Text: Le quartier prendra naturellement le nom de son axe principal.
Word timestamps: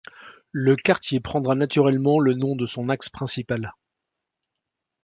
Le 0.51 0.75
quartier 0.75 1.19
prendra 1.19 1.53
naturellement 1.53 2.17
le 2.19 2.33
nom 2.33 2.55
de 2.55 2.65
son 2.65 2.89
axe 2.89 3.09
principal. 3.09 3.75